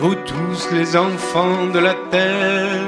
vous 0.00 0.14
tous 0.14 0.70
les 0.72 0.96
enfants 0.96 1.66
de 1.74 1.78
la 1.78 1.94
terre, 2.10 2.80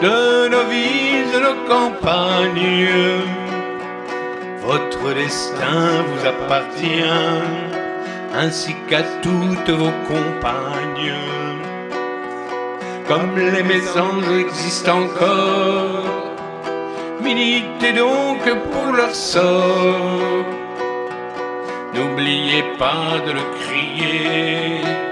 de 0.00 0.48
nos 0.48 0.64
villes, 0.70 1.32
de 1.34 1.40
nos 1.40 1.58
campagnes, 1.66 2.88
votre 4.64 5.14
destin 5.14 6.04
vous 6.06 6.26
appartient, 6.28 7.42
ainsi 8.36 8.76
qu'à 8.88 9.02
toutes 9.20 9.70
vos 9.70 9.94
compagnes. 10.12 11.16
Comme 13.08 13.36
les 13.36 13.64
mésanges 13.64 14.30
existent 14.38 14.98
encore, 15.06 16.04
militez 17.20 17.94
donc 17.94 18.42
pour 18.70 18.92
leur 18.92 19.12
sort. 19.12 20.44
N'oubliez 21.94 22.62
pas 22.78 23.18
de 23.26 23.32
le 23.32 23.44
crier 23.60 25.07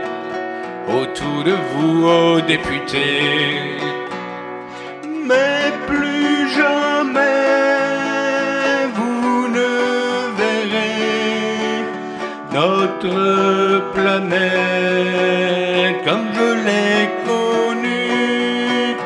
autour 0.89 1.45
de 1.45 1.53
vous, 1.71 2.07
ô 2.07 2.41
députés. 2.41 3.79
Mais 5.29 5.73
plus 5.87 6.49
jamais 6.55 7.55
vous 8.95 9.49
ne 9.49 9.71
verrez 10.41 11.85
notre 12.53 13.83
planète 13.95 15.97
comme 16.05 16.27
je 16.39 16.49
l'ai 16.67 17.01
connue. 17.30 18.97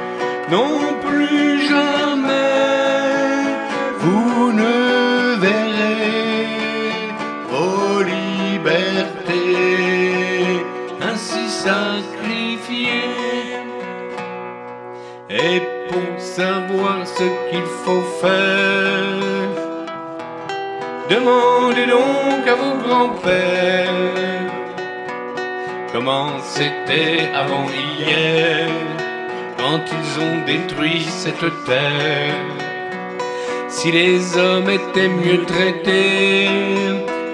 Non 0.50 0.74
plus 1.04 1.48
jamais 1.68 3.44
vous 3.98 4.52
ne 4.52 4.76
verrez 5.36 6.46
vos 7.50 8.02
libertés 8.02 9.19
ainsi 11.66 12.04
sacrifiées. 12.10 12.88
Et 15.28 15.60
pour 15.88 16.20
savoir 16.20 17.06
ce 17.06 17.24
qu'il 17.50 17.66
faut 17.84 18.02
faire, 18.20 19.50
demandez 21.08 21.86
donc 21.86 22.46
à 22.46 22.54
vos 22.54 22.88
grands-pères 22.88 24.50
comment 25.92 26.30
c'était 26.42 27.28
avant 27.34 27.66
hier 27.68 28.68
quand 29.58 29.80
ils 29.92 30.20
ont 30.20 30.44
détruit 30.46 31.04
cette 31.04 31.64
terre. 31.64 32.34
Si 33.68 33.92
les 33.92 34.36
hommes 34.36 34.68
étaient 34.68 35.08
mieux 35.08 35.44
traités 35.44 36.46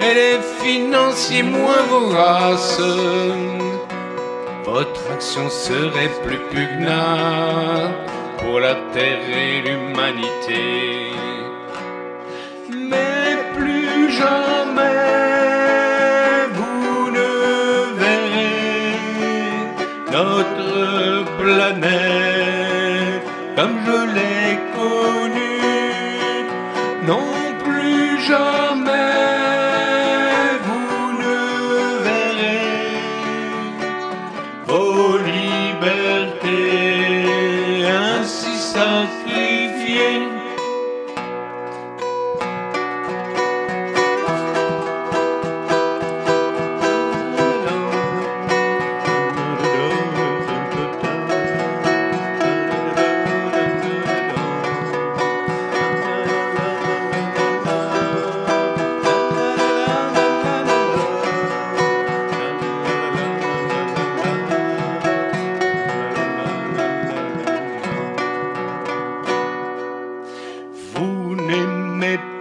et 0.01 0.13
les 0.13 0.39
financiers 0.63 1.43
moins 1.43 1.83
voraces, 1.89 2.81
votre 4.67 5.11
action 5.13 5.49
serait 5.49 6.11
plus 6.25 6.41
pugnante 6.51 7.95
pour 8.37 8.59
la 8.59 8.75
terre 8.93 9.23
et 9.45 9.61
l'humanité. 9.65 10.65
Mais 12.91 13.29
plus 13.57 14.11
jamais 14.21 15.07
vous 16.57 17.11
ne 17.17 17.31
verrez 18.03 18.57
notre 20.17 21.25
planète 21.41 23.23
comme 23.55 23.75
je 23.85 23.99
l'ai 24.15 24.49
connue. 24.75 26.43
Non 27.07 27.29
plus 27.63 28.19
jamais 28.27 28.56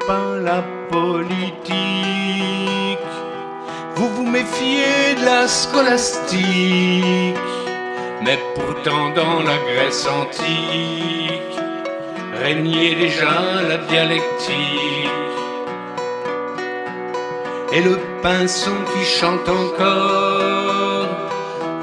la 0.09 0.62
politique, 0.91 1.67
vous 3.97 4.09
vous 4.09 4.27
méfiez 4.27 5.15
de 5.19 5.25
la 5.25 5.49
scolastique, 5.49 7.37
mais 8.22 8.39
pourtant 8.55 9.11
dans 9.15 9.41
la 9.41 9.59
Grèce 9.72 10.06
antique 10.06 11.59
régnait 12.41 12.95
déjà 12.95 13.62
la 13.69 13.78
dialectique. 13.78 15.11
Et 17.72 17.81
le 17.81 17.99
pinson 18.22 18.77
qui 18.93 19.05
chante 19.05 19.49
encore, 19.49 21.09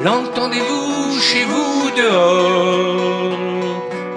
l'entendez-vous 0.01 1.19
chez 1.19 1.43
vous 1.43 1.91
dehors? 1.97 3.37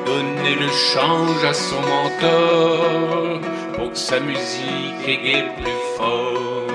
Donnez 0.07 0.55
le 0.55 0.71
change 0.71 1.45
à 1.45 1.53
son 1.53 1.81
mentor 1.81 3.41
pour 3.77 3.93
que 3.93 3.99
sa 3.99 4.19
musique 4.21 5.07
égaye 5.07 5.45
plus 5.57 5.81
fort. 5.97 6.67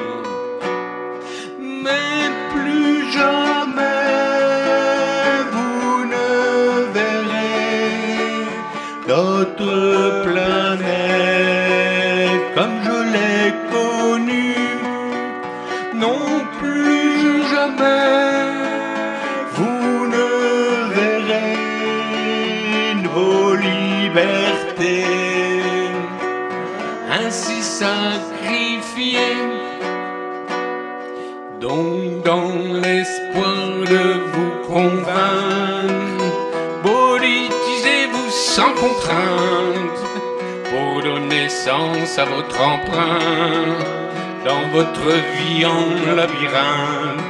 Mais 1.59 2.29
plus 2.53 3.11
jamais 3.11 4.21
vous 5.51 6.05
ne 6.15 6.93
verrez 6.93 8.45
notre 9.07 9.90
ainsi 27.31 27.63
sacrifiées. 27.63 29.39
Donc 31.61 32.23
dans 32.25 32.51
l'espoir 32.83 33.67
de 33.93 34.05
vous 34.33 34.53
convaincre, 34.67 36.25
politisez-vous 36.83 38.29
sans 38.29 38.73
contrainte 38.83 40.01
pour 40.69 41.03
donner 41.03 41.47
sens 41.47 42.19
à 42.19 42.25
votre 42.25 42.59
emprunt 42.59 43.79
dans 44.43 44.63
votre 44.77 45.09
vie 45.35 45.65
en 45.65 46.13
labyrinthe. 46.13 47.21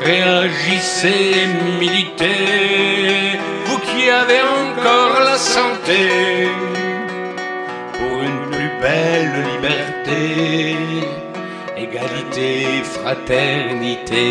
Réagissez, 0.00 1.48
militez, 1.80 3.40
vous 3.64 3.78
qui 3.78 4.08
avez 4.08 4.42
encore 4.64 5.18
la 5.24 5.38
santé, 5.38 6.48
égalité, 11.76 12.82
fraternité. 12.84 14.28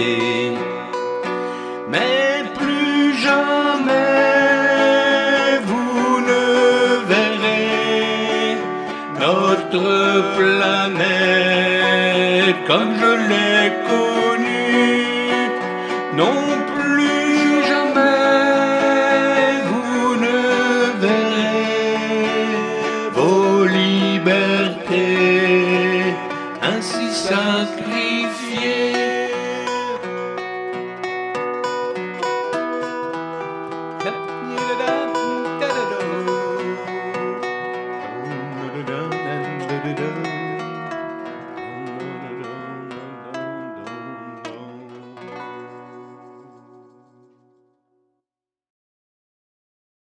Mais 1.89 2.44
plus 2.60 3.13
jamais 3.18 4.00
vous 5.66 6.19
ne 6.31 6.45
verrez 7.12 8.57
notre 9.19 10.36
planète 10.38 11.16
comme 12.68 12.92
je 13.01 13.12
l'ai 13.30 13.63
connue. 13.89 15.50
Non 16.16 16.64
Amen. 40.15 40.44